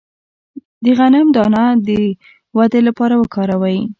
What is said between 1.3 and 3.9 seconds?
دانه د ودې لپاره وکاروئ